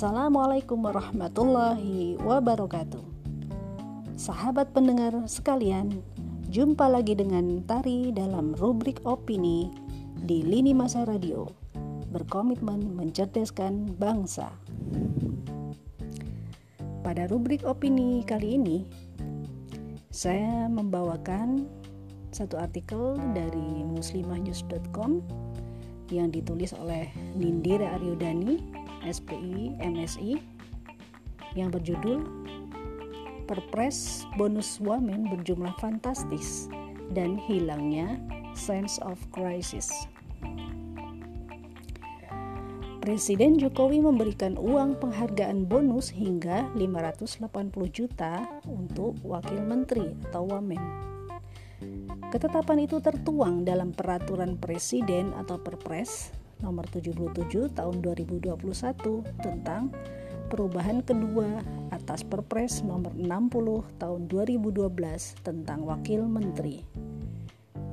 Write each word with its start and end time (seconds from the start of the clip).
Assalamualaikum 0.00 0.80
warahmatullahi 0.80 2.16
wabarakatuh. 2.24 3.04
Sahabat 4.16 4.72
pendengar 4.72 5.12
sekalian, 5.28 6.00
jumpa 6.48 6.88
lagi 6.88 7.12
dengan 7.12 7.60
Tari 7.68 8.08
dalam 8.08 8.56
rubrik 8.56 9.04
opini 9.04 9.68
di 10.24 10.40
Lini 10.40 10.72
Masa 10.72 11.04
Radio. 11.04 11.52
Berkomitmen 12.16 12.96
mencerdaskan 12.96 14.00
bangsa. 14.00 14.48
Pada 17.04 17.28
rubrik 17.28 17.60
opini 17.68 18.24
kali 18.24 18.56
ini, 18.56 18.88
saya 20.08 20.64
membawakan 20.72 21.68
satu 22.32 22.56
artikel 22.56 23.20
dari 23.36 23.84
muslimahnews.com 23.84 25.20
yang 26.08 26.32
ditulis 26.32 26.72
oleh 26.72 27.04
Nindira 27.36 28.00
Aryudani, 28.00 28.79
SPI, 29.04 29.78
MSI, 29.80 30.40
yang 31.58 31.72
berjudul 31.74 32.22
Perpres 33.50 34.30
bonus 34.38 34.78
wamen 34.78 35.26
berjumlah 35.26 35.74
fantastis 35.82 36.70
dan 37.10 37.34
hilangnya 37.34 38.14
sense 38.54 39.02
of 39.02 39.18
crisis. 39.34 39.90
Presiden 43.02 43.58
Jokowi 43.58 44.06
memberikan 44.06 44.54
uang 44.54 45.02
penghargaan 45.02 45.66
bonus 45.66 46.14
hingga 46.14 46.70
580 46.78 47.42
juta 47.90 48.46
untuk 48.70 49.18
wakil 49.26 49.58
menteri 49.66 50.14
atau 50.30 50.46
wamen. 50.46 50.78
Ketetapan 52.30 52.86
itu 52.86 53.02
tertuang 53.02 53.66
dalam 53.66 53.90
peraturan 53.90 54.62
presiden 54.62 55.34
atau 55.34 55.58
perpres 55.58 56.30
nomor 56.60 56.86
77 56.88 57.72
tahun 57.74 57.96
2021 58.04 58.56
tentang 59.40 59.92
perubahan 60.50 61.00
kedua 61.04 61.62
atas 61.94 62.26
perpres 62.26 62.82
nomor 62.82 63.14
60 63.14 64.00
tahun 64.02 64.20
2012 64.26 65.46
tentang 65.46 65.86
wakil 65.86 66.26
menteri 66.26 66.82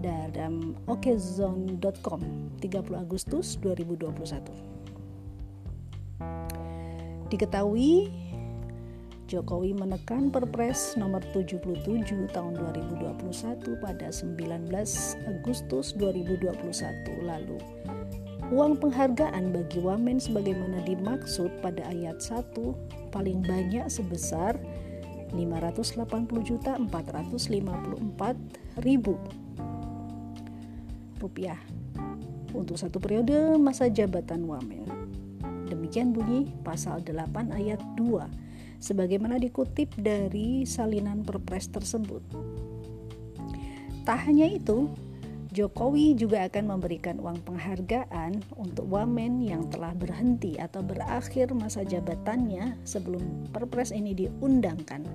dalam 0.01 0.77
okezone.com 0.85 2.21
30 2.61 2.97
Agustus 2.97 3.57
2021. 3.61 4.77
Diketahui 7.27 8.07
Jokowi 9.27 9.75
menekan 9.75 10.31
Perpres 10.31 10.95
nomor 10.95 11.19
77 11.35 12.31
tahun 12.31 12.53
2021 12.55 13.83
pada 13.83 14.07
19 14.07 14.71
Agustus 15.27 15.91
2021 15.99 17.27
lalu. 17.27 17.59
Uang 18.47 18.79
penghargaan 18.79 19.51
bagi 19.51 19.83
wamen 19.83 20.23
sebagaimana 20.23 20.79
dimaksud 20.87 21.51
pada 21.59 21.83
ayat 21.91 22.23
1 22.23 23.11
paling 23.11 23.43
banyak 23.43 23.83
sebesar 23.91 24.55
580 25.35 26.87
ribu 28.79 29.19
rupiah 31.19 31.59
untuk 32.55 32.79
satu 32.79 33.03
periode 33.03 33.59
masa 33.59 33.91
jabatan 33.91 34.47
wamen. 34.47 34.87
Demikian 35.67 36.15
bunyi 36.15 36.47
pasal 36.63 37.03
8 37.03 37.51
ayat 37.51 37.83
2 37.99 38.79
sebagaimana 38.79 39.43
dikutip 39.43 39.91
dari 39.99 40.63
salinan 40.63 41.27
perpres 41.27 41.67
tersebut. 41.67 42.23
Tak 44.07 44.23
hanya 44.23 44.47
itu, 44.47 44.87
Jokowi 45.47 46.11
juga 46.19 46.43
akan 46.43 46.75
memberikan 46.75 47.23
uang 47.23 47.39
penghargaan 47.47 48.43
untuk 48.59 48.83
wamen 48.91 49.39
yang 49.39 49.71
telah 49.71 49.95
berhenti 49.95 50.59
atau 50.59 50.83
berakhir 50.83 51.55
masa 51.55 51.87
jabatannya 51.87 52.75
sebelum 52.83 53.47
perpres 53.55 53.95
ini 53.95 54.11
diundangkan. 54.11 55.07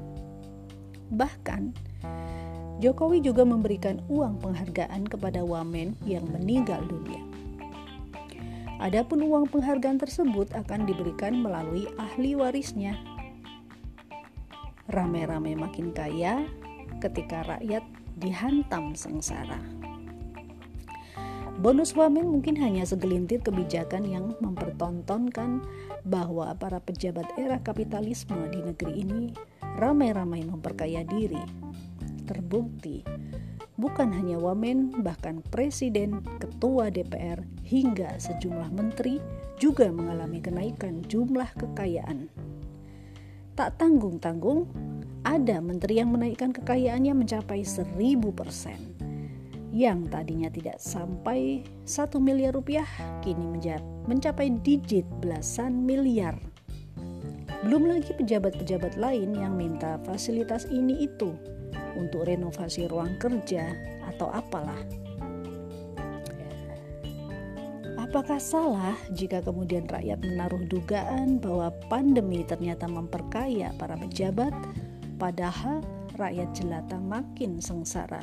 Bahkan, 1.12 1.62
Jokowi 2.81 3.21
juga 3.21 3.45
memberikan 3.45 4.01
uang 4.09 4.41
penghargaan 4.41 5.05
kepada 5.05 5.45
wamen 5.45 5.93
yang 6.09 6.25
meninggal 6.33 6.81
dunia. 6.89 7.21
Adapun 8.81 9.23
uang 9.29 9.53
penghargaan 9.53 10.01
tersebut 10.01 10.49
akan 10.56 10.89
diberikan 10.89 11.45
melalui 11.45 11.87
ahli 12.01 12.35
warisnya. 12.35 12.97
Rame-rame 14.89 15.55
makin 15.55 15.93
kaya 15.93 16.43
ketika 16.99 17.45
rakyat 17.47 17.85
dihantam 18.19 18.97
sengsara. 18.97 19.61
Bonus 21.62 21.95
wamen 21.95 22.27
mungkin 22.27 22.59
hanya 22.59 22.83
segelintir 22.83 23.39
kebijakan 23.39 24.03
yang 24.03 24.34
mempertontonkan 24.43 25.62
bahwa 26.03 26.50
para 26.59 26.83
pejabat 26.83 27.31
era 27.39 27.62
kapitalisme 27.62 28.50
di 28.50 28.59
negeri 28.67 29.06
ini 29.06 29.31
ramai-ramai 29.78 30.43
memperkaya 30.43 31.06
diri. 31.06 31.39
Terbukti 32.27 33.06
bukan 33.78 34.11
hanya 34.11 34.43
wamen, 34.43 35.06
bahkan 35.06 35.39
presiden, 35.55 36.27
ketua 36.43 36.91
DPR, 36.91 37.39
hingga 37.62 38.19
sejumlah 38.19 38.75
menteri 38.75 39.23
juga 39.55 39.87
mengalami 39.94 40.43
kenaikan 40.43 41.06
jumlah 41.06 41.47
kekayaan. 41.62 42.27
Tak 43.55 43.79
tanggung-tanggung, 43.79 44.67
ada 45.23 45.62
menteri 45.62 46.03
yang 46.03 46.11
menaikkan 46.11 46.50
kekayaannya 46.50 47.15
mencapai 47.15 47.62
seribu 47.62 48.34
persen. 48.34 48.92
Yang 49.72 50.12
tadinya 50.12 50.53
tidak 50.53 50.77
sampai 50.77 51.65
satu 51.88 52.21
miliar 52.21 52.53
rupiah, 52.53 52.84
kini 53.25 53.56
mencapai 54.05 54.53
digit 54.60 55.09
belasan 55.25 55.88
miliar. 55.88 56.37
Belum 57.65 57.88
lagi 57.88 58.12
pejabat-pejabat 58.12 59.00
lain 59.00 59.32
yang 59.32 59.56
minta 59.56 59.97
fasilitas 60.05 60.69
ini 60.69 61.09
itu 61.09 61.32
untuk 61.97 62.28
renovasi 62.28 62.84
ruang 62.84 63.16
kerja 63.16 63.72
atau 64.12 64.28
apalah. 64.28 64.77
Apakah 67.97 68.37
salah 68.37 68.93
jika 69.16 69.41
kemudian 69.41 69.88
rakyat 69.88 70.21
menaruh 70.21 70.69
dugaan 70.69 71.41
bahwa 71.41 71.72
pandemi 71.88 72.44
ternyata 72.44 72.84
memperkaya 72.84 73.72
para 73.81 73.97
pejabat, 73.97 74.53
padahal 75.16 75.81
rakyat 76.21 76.53
jelata 76.53 77.00
makin 77.00 77.56
sengsara, 77.56 78.21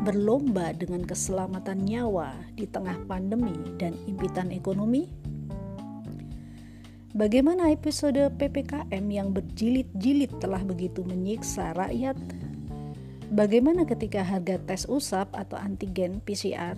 berlomba 0.00 0.72
dengan 0.72 1.04
keselamatan 1.04 1.84
nyawa 1.84 2.32
di 2.56 2.64
tengah 2.64 2.96
pandemi 3.04 3.52
dan 3.76 3.92
impitan 4.08 4.48
ekonomi? 4.48 5.12
Bagaimana 7.12 7.68
episode 7.68 8.32
PPKM 8.40 9.04
yang 9.12 9.36
berjilid-jilid 9.36 10.40
telah 10.40 10.64
begitu 10.64 11.04
menyiksa 11.04 11.76
rakyat 11.76 12.16
Bagaimana 13.32 13.88
ketika 13.88 14.20
harga 14.20 14.60
tes 14.60 14.84
usap 14.92 15.32
atau 15.32 15.56
antigen 15.56 16.20
PCR 16.20 16.76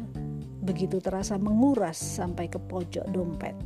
begitu 0.63 1.03
terasa 1.03 1.35
menguras 1.35 1.99
sampai 1.99 2.47
ke 2.47 2.63
pojok 2.63 3.11
dompet? 3.11 3.59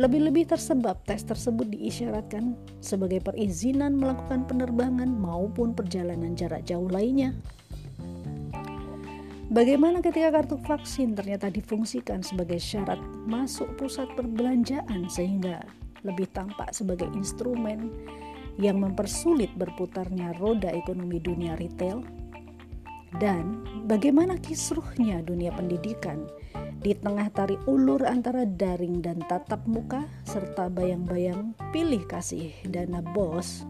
Lebih-lebih 0.00 0.48
tersebab 0.48 1.04
tes 1.04 1.20
tersebut 1.28 1.68
diisyaratkan 1.68 2.56
sebagai 2.80 3.20
perizinan 3.20 4.00
melakukan 4.00 4.48
penerbangan 4.48 5.12
maupun 5.12 5.76
perjalanan 5.76 6.32
jarak 6.32 6.64
jauh 6.64 6.88
lainnya. 6.88 7.36
Bagaimana 9.46 10.02
ketika 10.02 10.34
kartu 10.34 10.58
vaksin 10.58 11.14
ternyata 11.14 11.46
difungsikan 11.46 12.18
sebagai 12.18 12.58
syarat 12.58 12.98
masuk 13.30 13.78
pusat 13.78 14.10
perbelanjaan 14.18 15.06
sehingga 15.06 15.62
lebih 16.02 16.26
tampak 16.34 16.74
sebagai 16.74 17.06
instrumen 17.14 17.94
yang 18.58 18.82
mempersulit 18.82 19.54
berputarnya 19.54 20.34
roda 20.42 20.74
ekonomi 20.74 21.22
dunia 21.22 21.54
retail? 21.62 22.02
Dan 23.22 23.62
bagaimana 23.86 24.34
kisruhnya 24.42 25.22
dunia 25.22 25.54
pendidikan 25.54 26.26
di 26.82 26.98
tengah 26.98 27.30
tarik 27.30 27.62
ulur 27.70 28.02
antara 28.02 28.42
daring 28.42 28.98
dan 28.98 29.22
tatap 29.30 29.62
muka 29.70 30.10
serta 30.26 30.66
bayang-bayang 30.66 31.54
pilih 31.70 32.02
kasih 32.10 32.50
dana 32.66 32.98
bos? 32.98 33.62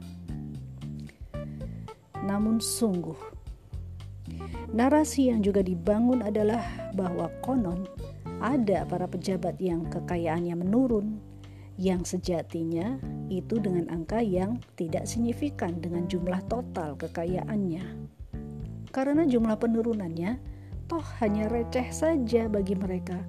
Namun 2.25 2.65
sungguh, 2.65 3.36
narasi 4.75 5.31
yang 5.31 5.43
juga 5.43 5.63
dibangun 5.63 6.23
adalah 6.23 6.63
bahwa 6.95 7.31
konon 7.43 7.87
ada 8.43 8.85
para 8.85 9.07
pejabat 9.09 9.57
yang 9.63 9.87
kekayaannya 9.89 10.57
menurun 10.59 11.21
yang 11.77 12.09
sejatinya 12.09 12.97
itu 13.29 13.61
dengan 13.61 13.93
angka 13.93 14.25
yang 14.25 14.57
tidak 14.81 15.05
signifikan 15.05 15.77
dengan 15.77 16.09
jumlah 16.09 16.41
total 16.49 16.97
kekayaannya. 16.97 17.85
Karena 18.89 19.29
jumlah 19.29 19.61
penurunannya 19.61 20.41
toh 20.89 21.05
hanya 21.21 21.53
receh 21.53 21.93
saja 21.93 22.49
bagi 22.49 22.73
mereka. 22.73 23.21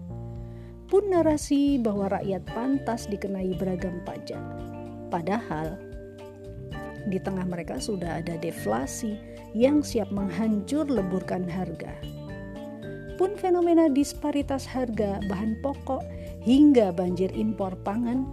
Pun 0.87 1.11
narasi 1.11 1.75
bahwa 1.83 2.07
rakyat 2.07 2.47
pantas 2.55 3.11
dikenai 3.11 3.51
beragam 3.59 3.99
pajak. 4.07 4.39
Padahal 5.11 5.75
di 7.11 7.19
tengah 7.19 7.43
mereka 7.43 7.79
sudah 7.83 8.23
ada 8.23 8.39
deflasi 8.39 9.19
yang 9.55 9.85
siap 9.85 10.11
menghancur 10.11 10.83
leburkan 10.87 11.47
harga. 11.47 11.93
Pun 13.15 13.33
fenomena 13.37 13.89
disparitas 13.89 14.67
harga 14.67 15.21
bahan 15.25 15.57
pokok 15.63 16.01
hingga 16.43 16.93
banjir 16.93 17.33
impor 17.33 17.73
pangan 17.81 18.27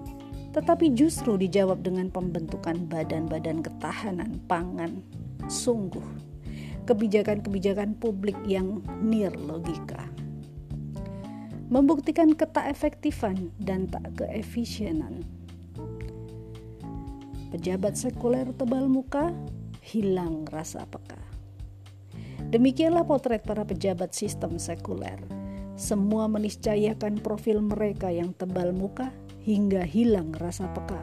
tetapi 0.55 0.95
justru 0.95 1.35
dijawab 1.35 1.83
dengan 1.83 2.07
pembentukan 2.15 2.87
badan-badan 2.87 3.59
ketahanan 3.59 4.39
pangan. 4.47 5.03
Sungguh, 5.51 6.07
kebijakan-kebijakan 6.87 7.99
publik 7.99 8.39
yang 8.47 8.79
nir 9.03 9.35
logika. 9.35 10.07
Membuktikan 11.75 12.39
ketak 12.39 12.71
efektifan 12.71 13.51
dan 13.59 13.91
tak 13.91 14.15
keefisienan. 14.15 15.27
Pejabat 17.51 17.99
sekuler 17.99 18.47
tebal 18.55 18.87
muka, 18.87 19.35
hilang 19.83 20.47
rasa. 20.55 20.87
Demikianlah 22.55 23.03
potret 23.03 23.43
para 23.43 23.67
pejabat 23.67 24.15
sistem 24.15 24.63
sekuler. 24.63 25.19
Semua 25.75 26.31
meniscayakan 26.31 27.19
profil 27.19 27.59
mereka 27.59 28.15
yang 28.15 28.31
tebal 28.39 28.71
muka, 28.71 29.11
hingga 29.43 29.83
hilang 29.83 30.31
rasa 30.39 30.71
peka, 30.71 31.03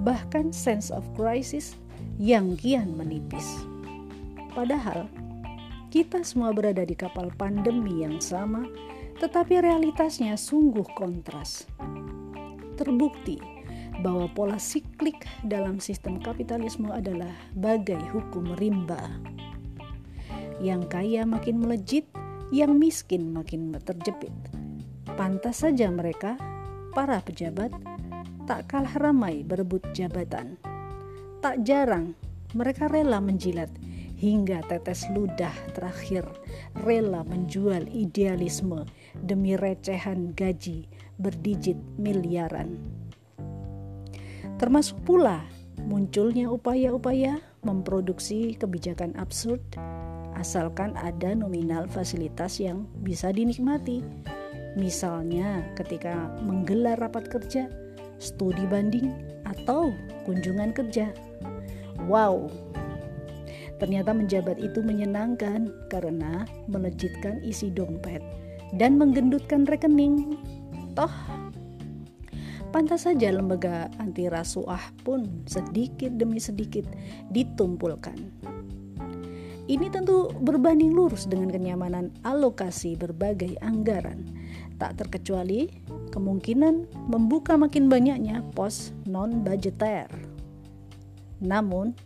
bahkan 0.00 0.48
sense 0.48 0.88
of 0.88 1.04
crisis 1.12 1.76
yang 2.16 2.56
kian 2.56 2.96
menipis. 2.96 3.44
Padahal, 4.56 5.12
kita 5.92 6.24
semua 6.24 6.56
berada 6.56 6.88
di 6.88 6.96
kapal 6.96 7.28
pandemi 7.36 8.00
yang 8.00 8.16
sama, 8.16 8.64
tetapi 9.20 9.60
realitasnya 9.60 10.40
sungguh 10.40 10.88
kontras. 10.96 11.68
Terbukti 12.80 13.36
bahwa 14.00 14.24
pola 14.32 14.56
siklik 14.56 15.28
dalam 15.44 15.76
sistem 15.84 16.16
kapitalisme 16.16 16.88
adalah 16.88 17.36
bagai 17.52 18.00
hukum 18.08 18.56
rimba. 18.56 19.20
Yang 20.62 20.82
kaya 20.94 21.26
makin 21.26 21.58
melejit, 21.58 22.06
yang 22.54 22.78
miskin 22.78 23.34
makin 23.34 23.74
terjepit. 23.82 24.30
Pantas 25.18 25.66
saja 25.66 25.90
mereka 25.90 26.38
para 26.94 27.18
pejabat 27.18 27.74
tak 28.46 28.70
kalah 28.70 28.94
ramai 28.94 29.42
berebut 29.42 29.82
jabatan. 29.90 30.54
Tak 31.42 31.66
jarang 31.66 32.14
mereka 32.54 32.86
rela 32.86 33.18
menjilat 33.18 33.72
hingga 34.22 34.62
tetes 34.70 35.10
ludah 35.10 35.50
terakhir 35.74 36.22
rela 36.86 37.26
menjual 37.26 37.90
idealisme 37.90 38.86
demi 39.18 39.58
recehan 39.58 40.30
gaji 40.30 40.86
berdijit 41.18 41.80
miliaran. 41.98 42.78
Termasuk 44.62 45.02
pula 45.02 45.42
munculnya 45.82 46.46
upaya-upaya 46.46 47.42
memproduksi 47.66 48.54
kebijakan 48.54 49.18
absurd 49.18 49.58
asalkan 50.42 50.98
ada 50.98 51.38
nominal 51.38 51.86
fasilitas 51.86 52.58
yang 52.58 52.90
bisa 53.06 53.30
dinikmati 53.30 54.02
Misalnya 54.72 55.68
ketika 55.76 56.32
menggelar 56.40 56.96
rapat 56.96 57.28
kerja, 57.28 57.68
studi 58.16 58.64
banding, 58.64 59.12
atau 59.44 59.92
kunjungan 60.24 60.72
kerja. 60.72 61.12
Wow, 62.08 62.48
ternyata 63.76 64.16
menjabat 64.16 64.56
itu 64.56 64.80
menyenangkan 64.80 65.68
karena 65.92 66.48
melejitkan 66.72 67.44
isi 67.44 67.68
dompet 67.68 68.24
dan 68.80 68.96
menggendutkan 68.96 69.68
rekening. 69.68 70.40
Toh, 70.96 71.12
pantas 72.72 73.04
saja 73.04 73.28
lembaga 73.28 73.92
anti 74.00 74.32
rasuah 74.32 74.80
pun 75.04 75.44
sedikit 75.44 76.16
demi 76.16 76.40
sedikit 76.40 76.88
ditumpulkan. 77.28 78.16
Ini 79.72 79.88
tentu 79.88 80.28
berbanding 80.36 80.92
lurus 80.92 81.24
dengan 81.24 81.48
kenyamanan 81.48 82.12
alokasi 82.28 82.92
berbagai 82.92 83.56
anggaran 83.64 84.28
tak 84.76 85.00
terkecuali 85.00 85.72
kemungkinan 86.12 86.92
membuka 87.08 87.56
makin 87.56 87.88
banyaknya 87.88 88.44
pos 88.52 88.92
non-budgeter. 89.08 90.12
Namun, 91.40 91.96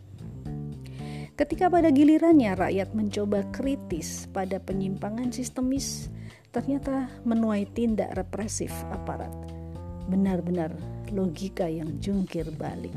ketika 1.35 1.67
pada 1.67 1.91
gilirannya 1.91 2.55
rakyat 2.55 2.95
mencoba 2.95 3.43
kritis 3.51 4.31
pada 4.31 4.63
penyimpangan 4.63 5.35
sistemis, 5.35 6.07
ternyata 6.55 7.11
menuai 7.27 7.67
tindak 7.75 8.15
represif 8.15 8.71
aparat. 8.95 9.33
Benar-benar 10.07 10.71
logika 11.11 11.67
yang 11.67 11.99
jungkir 11.99 12.47
balik. 12.55 12.95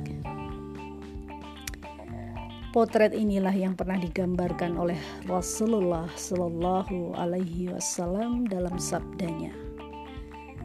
Potret 2.71 3.11
inilah 3.11 3.51
yang 3.51 3.75
pernah 3.75 3.99
digambarkan 3.99 4.79
oleh 4.79 4.95
Rasulullah 5.27 6.07
Shallallahu 6.15 7.19
Alaihi 7.19 7.67
Wasallam 7.67 8.47
dalam 8.47 8.79
sabdanya. 8.79 9.51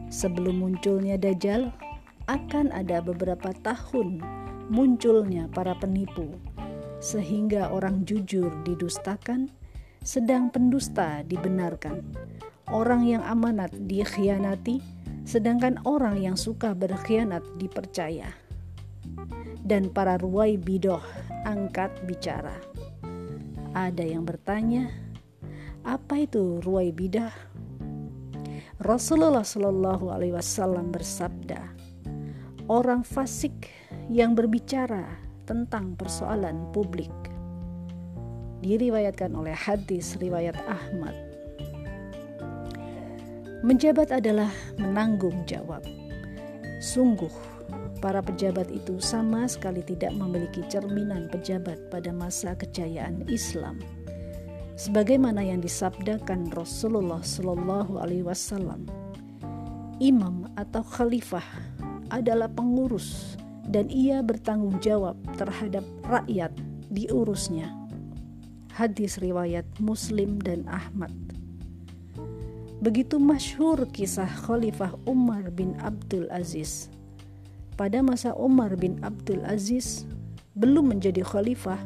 Sebelum 0.06 0.62
munculnya 0.62 1.18
Dajjal, 1.18 1.74
akan 2.30 2.70
ada 2.70 3.02
beberapa 3.02 3.50
tahun 3.66 4.22
munculnya 4.70 5.50
para 5.50 5.74
penipu, 5.74 6.30
sehingga 7.02 7.74
orang 7.74 8.06
jujur 8.06 8.54
didustakan, 8.62 9.50
sedang 10.06 10.54
pendusta 10.54 11.26
dibenarkan. 11.26 12.06
Orang 12.70 13.02
yang 13.02 13.26
amanat 13.26 13.74
dikhianati, 13.74 14.78
sedangkan 15.26 15.82
orang 15.82 16.22
yang 16.22 16.38
suka 16.38 16.70
berkhianat 16.70 17.42
dipercaya. 17.58 18.30
Dan 19.62 19.88
para 19.94 20.18
ruwai 20.20 20.58
bidoh 20.58 21.00
angkat 21.46 21.92
bicara. 22.04 22.58
Ada 23.76 24.02
yang 24.02 24.24
bertanya, 24.24 24.88
apa 25.86 26.26
itu 26.26 26.58
ruwai 26.64 26.90
bidah? 26.90 27.32
Rasulullah 28.82 29.46
Shallallahu 29.46 30.12
Alaihi 30.12 30.34
Wasallam 30.36 30.92
bersabda, 30.92 31.60
orang 32.68 33.06
fasik 33.06 33.72
yang 34.12 34.34
berbicara 34.34 35.06
tentang 35.46 35.94
persoalan 35.94 36.68
publik 36.74 37.12
diriwayatkan 38.66 39.30
oleh 39.32 39.54
hadis 39.54 40.18
riwayat 40.18 40.58
Ahmad. 40.66 41.14
Menjabat 43.62 44.10
adalah 44.10 44.50
menanggung 44.78 45.46
jawab. 45.46 45.82
Sungguh, 46.82 47.32
para 47.98 48.20
pejabat 48.20 48.68
itu 48.70 49.00
sama 49.00 49.48
sekali 49.48 49.80
tidak 49.82 50.12
memiliki 50.14 50.62
cerminan 50.68 51.30
pejabat 51.32 51.78
pada 51.88 52.12
masa 52.12 52.52
kejayaan 52.54 53.24
Islam 53.26 53.80
sebagaimana 54.76 55.40
yang 55.40 55.64
disabdakan 55.64 56.52
Rasulullah 56.52 57.24
Shallallahu 57.24 57.96
Alaihi 57.96 58.22
Wasallam. 58.22 58.84
Imam 59.96 60.52
atau 60.60 60.84
khalifah 60.84 61.44
adalah 62.12 62.52
pengurus 62.52 63.40
dan 63.72 63.88
ia 63.88 64.20
bertanggung 64.20 64.76
jawab 64.84 65.16
terhadap 65.40 65.82
rakyat 66.04 66.52
diurusnya. 66.92 67.72
Hadis 68.76 69.16
riwayat 69.16 69.64
Muslim 69.80 70.36
dan 70.44 70.68
Ahmad. 70.68 71.10
Begitu 72.84 73.16
masyhur 73.16 73.88
kisah 73.88 74.28
Khalifah 74.28 74.92
Umar 75.08 75.48
bin 75.48 75.72
Abdul 75.80 76.28
Aziz. 76.28 76.92
Pada 77.76 78.00
masa 78.00 78.32
Umar 78.32 78.72
bin 78.80 78.96
Abdul 79.04 79.44
Aziz 79.44 80.08
belum 80.56 80.96
menjadi 80.96 81.20
khalifah, 81.20 81.76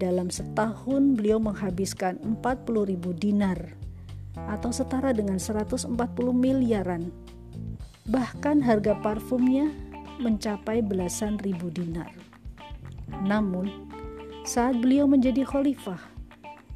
dalam 0.00 0.32
setahun 0.32 1.18
beliau 1.18 1.36
menghabiskan 1.36 2.16
40 2.22 2.88
ribu 2.88 3.12
dinar 3.12 3.76
atau 4.48 4.72
setara 4.72 5.12
dengan 5.12 5.36
140 5.36 5.92
miliaran. 6.30 7.12
Bahkan 8.08 8.64
harga 8.64 8.96
parfumnya 9.04 9.68
mencapai 10.22 10.80
belasan 10.80 11.36
ribu 11.44 11.68
dinar. 11.68 12.08
Namun, 13.26 13.90
saat 14.48 14.80
beliau 14.80 15.04
menjadi 15.04 15.44
khalifah, 15.44 16.00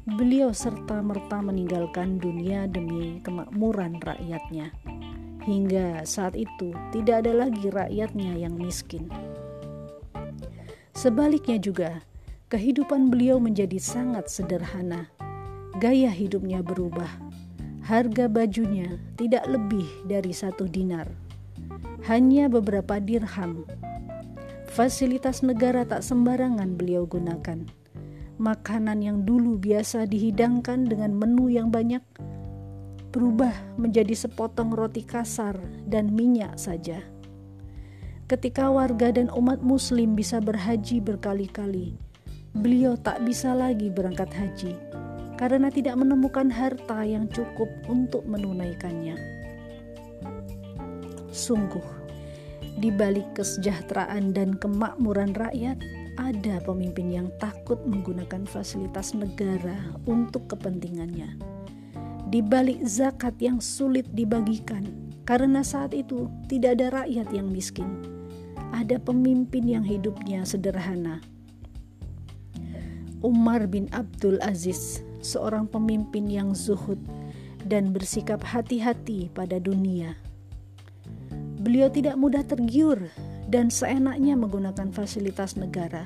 beliau 0.05 0.53
serta-merta 0.53 1.41
meninggalkan 1.41 2.21
dunia 2.21 2.69
demi 2.69 3.23
kemakmuran 3.25 3.97
rakyatnya. 4.03 4.69
Hingga 5.45 6.09
saat 6.09 6.33
itu 6.33 6.73
tidak 6.89 7.21
ada 7.21 7.45
lagi 7.45 7.69
rakyatnya 7.69 8.33
yang 8.33 8.57
miskin. 8.57 9.05
Sebaliknya 10.97 11.61
juga, 11.61 12.01
kehidupan 12.49 13.13
beliau 13.13 13.37
menjadi 13.37 13.77
sangat 13.77 14.25
sederhana. 14.25 15.05
Gaya 15.77 16.09
hidupnya 16.09 16.65
berubah. 16.65 17.09
Harga 17.85 18.25
bajunya 18.25 18.97
tidak 19.21 19.45
lebih 19.45 19.85
dari 20.09 20.33
satu 20.33 20.65
dinar. 20.65 21.05
Hanya 22.09 22.49
beberapa 22.49 22.97
dirham. 22.97 23.69
Fasilitas 24.65 25.45
negara 25.45 25.85
tak 25.85 26.01
sembarangan 26.01 26.73
beliau 26.73 27.05
gunakan. 27.05 27.69
Makanan 28.41 28.99
yang 29.05 29.21
dulu 29.29 29.61
biasa 29.61 30.09
dihidangkan 30.09 30.89
dengan 30.89 31.13
menu 31.13 31.53
yang 31.53 31.69
banyak 31.69 32.01
berubah 33.15 33.55
menjadi 33.79 34.11
sepotong 34.11 34.75
roti 34.75 35.07
kasar 35.07 35.55
dan 35.87 36.11
minyak 36.11 36.59
saja. 36.59 36.99
Ketika 38.27 38.67
warga 38.67 39.15
dan 39.15 39.31
umat 39.31 39.63
Muslim 39.63 40.19
bisa 40.19 40.43
berhaji 40.43 40.99
berkali-kali, 40.99 41.95
beliau 42.51 42.99
tak 42.99 43.23
bisa 43.23 43.55
lagi 43.55 43.87
berangkat 43.87 44.27
haji 44.35 44.75
karena 45.39 45.71
tidak 45.71 45.95
menemukan 45.95 46.51
harta 46.51 47.07
yang 47.07 47.31
cukup 47.31 47.71
untuk 47.87 48.27
menunaikannya. 48.27 49.15
Sungguh, 51.31 52.03
Di 52.75 52.91
balik 52.91 53.39
kesejahteraan 53.39 54.35
dan 54.35 54.59
kemakmuran 54.59 55.31
rakyat, 55.31 55.79
ada 56.19 56.59
pemimpin 56.67 57.07
yang 57.07 57.31
takut 57.39 57.79
menggunakan 57.87 58.43
fasilitas 58.43 59.15
negara 59.15 59.95
untuk 60.03 60.51
kepentingannya. 60.51 61.54
Di 62.35 62.43
balik 62.43 62.83
zakat 62.83 63.39
yang 63.39 63.63
sulit 63.63 64.11
dibagikan, 64.11 64.83
karena 65.23 65.63
saat 65.63 65.95
itu 65.95 66.27
tidak 66.51 66.75
ada 66.75 66.99
rakyat 66.99 67.31
yang 67.31 67.47
miskin, 67.47 67.87
ada 68.75 68.99
pemimpin 68.99 69.63
yang 69.63 69.87
hidupnya 69.87 70.43
sederhana. 70.43 71.23
Umar 73.23 73.71
bin 73.71 73.87
Abdul 73.95 74.35
Aziz, 74.43 74.99
seorang 75.23 75.63
pemimpin 75.63 76.27
yang 76.27 76.51
zuhud 76.51 76.99
dan 77.71 77.95
bersikap 77.95 78.43
hati-hati 78.43 79.31
pada 79.31 79.55
dunia. 79.55 80.19
Beliau 81.63 81.87
tidak 81.87 82.19
mudah 82.19 82.43
tergiur 82.43 82.99
dan 83.47 83.71
seenaknya 83.71 84.35
menggunakan 84.35 84.91
fasilitas 84.91 85.55
negara. 85.55 86.03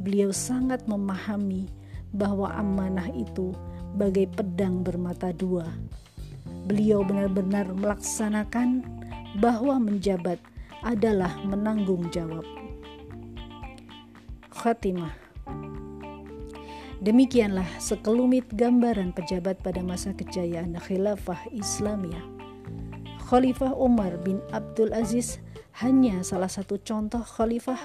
Beliau 0.00 0.32
sangat 0.32 0.88
memahami 0.88 1.68
bahwa 2.16 2.48
amanah 2.56 3.12
itu 3.12 3.52
bagai 3.98 4.30
pedang 4.30 4.86
bermata 4.86 5.34
dua. 5.34 5.66
Beliau 6.70 7.02
benar-benar 7.02 7.66
melaksanakan 7.74 8.86
bahwa 9.42 9.82
menjabat 9.82 10.38
adalah 10.86 11.34
menanggung 11.42 12.06
jawab. 12.14 12.46
Khatimah 14.54 15.28
Demikianlah 16.98 17.66
sekelumit 17.78 18.50
gambaran 18.58 19.14
pejabat 19.14 19.62
pada 19.62 19.86
masa 19.86 20.10
kejayaan 20.14 20.74
khilafah 20.82 21.46
Islamiyah. 21.54 22.26
Khalifah 23.22 23.70
Umar 23.78 24.18
bin 24.26 24.42
Abdul 24.50 24.90
Aziz 24.90 25.38
hanya 25.78 26.26
salah 26.26 26.50
satu 26.50 26.74
contoh 26.82 27.22
khalifah 27.22 27.78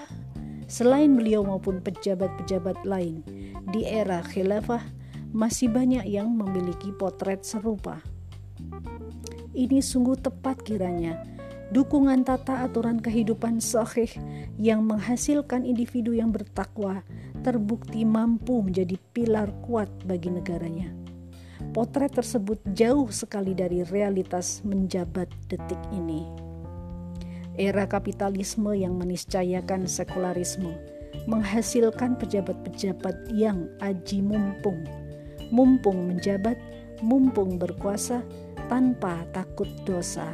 selain 0.66 1.14
beliau 1.14 1.46
maupun 1.46 1.78
pejabat-pejabat 1.86 2.82
lain 2.90 3.22
di 3.70 3.86
era 3.86 4.26
khilafah 4.26 4.82
masih 5.34 5.68
banyak 5.68 6.06
yang 6.06 6.30
memiliki 6.30 6.94
potret 6.94 7.42
serupa. 7.42 8.00
Ini 9.54 9.82
sungguh 9.82 10.18
tepat 10.22 10.62
kiranya 10.62 11.34
dukungan 11.74 12.22
tata 12.22 12.62
aturan 12.62 13.02
kehidupan 13.02 13.58
sahih 13.58 14.10
yang 14.62 14.86
menghasilkan 14.86 15.66
individu 15.66 16.14
yang 16.14 16.30
bertakwa 16.30 17.02
terbukti 17.42 18.06
mampu 18.06 18.62
menjadi 18.62 18.94
pilar 19.10 19.50
kuat 19.66 19.90
bagi 20.06 20.30
negaranya. 20.30 20.94
Potret 21.74 22.14
tersebut 22.14 22.62
jauh 22.78 23.10
sekali 23.10 23.58
dari 23.58 23.82
realitas 23.82 24.62
menjabat 24.62 25.26
detik 25.50 25.82
ini. 25.90 26.30
Era 27.58 27.90
kapitalisme 27.90 28.78
yang 28.78 28.94
meniscayakan 29.02 29.90
sekularisme 29.90 30.78
menghasilkan 31.26 32.18
pejabat-pejabat 32.22 33.34
yang 33.34 33.70
aji 33.82 34.22
mumpung, 34.22 34.82
mumpung 35.54 36.10
menjabat, 36.10 36.58
mumpung 37.06 37.62
berkuasa 37.62 38.26
tanpa 38.66 39.22
takut 39.30 39.70
dosa. 39.86 40.26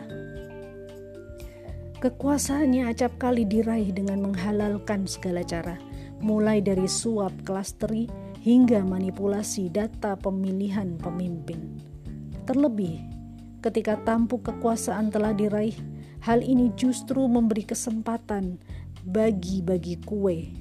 Kekuasaannya 1.99 2.87
acap 2.87 3.19
kali 3.19 3.43
diraih 3.43 3.91
dengan 3.91 4.23
menghalalkan 4.23 5.03
segala 5.03 5.43
cara, 5.43 5.75
mulai 6.23 6.63
dari 6.63 6.87
suap 6.87 7.35
klasteri 7.43 8.07
hingga 8.39 8.79
manipulasi 8.87 9.67
data 9.67 10.15
pemilihan 10.15 10.95
pemimpin. 10.95 11.83
Terlebih, 12.47 13.03
ketika 13.59 13.99
tampuk 14.07 14.47
kekuasaan 14.47 15.11
telah 15.11 15.35
diraih, 15.35 15.75
Hal 16.19 16.43
ini 16.43 16.75
justru 16.75 17.23
memberi 17.31 17.63
kesempatan 17.63 18.59
bagi-bagi 19.07 20.03
kue, 20.03 20.51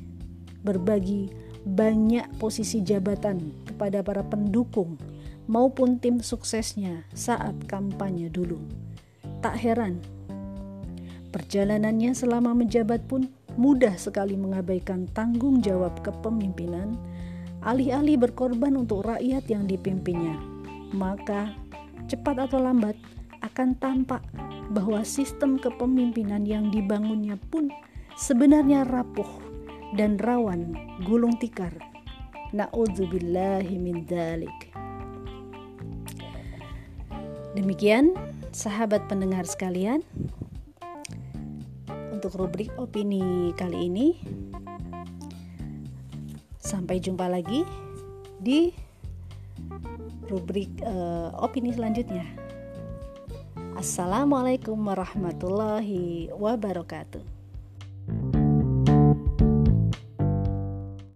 berbagi 0.62 1.34
banyak 1.66 2.30
posisi 2.38 2.78
jabatan 2.78 3.50
kepada 3.78 4.02
para 4.02 4.26
pendukung 4.26 4.98
maupun 5.46 6.02
tim 6.02 6.18
suksesnya 6.18 7.06
saat 7.14 7.54
kampanye 7.70 8.26
dulu. 8.26 8.58
Tak 9.38 9.54
heran, 9.54 10.02
perjalanannya 11.30 12.10
selama 12.10 12.58
menjabat 12.58 13.06
pun 13.06 13.30
mudah 13.54 13.94
sekali 13.94 14.34
mengabaikan 14.34 15.06
tanggung 15.14 15.62
jawab 15.62 15.94
kepemimpinan, 16.02 16.98
alih-alih 17.62 18.18
berkorban 18.18 18.74
untuk 18.74 19.06
rakyat 19.06 19.46
yang 19.46 19.70
dipimpinnya. 19.70 20.34
Maka, 20.90 21.54
cepat 22.10 22.50
atau 22.50 22.58
lambat 22.58 22.98
akan 23.46 23.78
tampak 23.78 24.26
bahwa 24.74 25.06
sistem 25.06 25.54
kepemimpinan 25.54 26.42
yang 26.42 26.74
dibangunnya 26.74 27.38
pun 27.54 27.70
sebenarnya 28.18 28.82
rapuh 28.90 29.30
dan 29.94 30.18
rawan 30.18 30.74
gulung 31.06 31.38
tikar. 31.38 31.70
Na'udzubillahi. 32.48 33.76
Demikian 37.52 38.16
sahabat 38.54 39.04
pendengar 39.10 39.44
sekalian 39.44 40.00
untuk 42.08 42.40
rubrik 42.40 42.72
opini 42.80 43.52
kali 43.52 43.92
ini. 43.92 44.08
Sampai 46.56 47.00
jumpa 47.00 47.28
lagi 47.28 47.68
di 48.40 48.72
rubrik 50.28 50.72
uh, 50.84 51.32
opini 51.40 51.72
selanjutnya. 51.72 52.24
Assalamualaikum 53.76 54.74
warahmatullahi 54.74 56.32
wabarakatuh. 56.34 57.37